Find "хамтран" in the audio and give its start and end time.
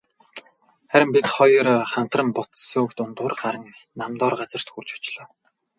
1.91-2.27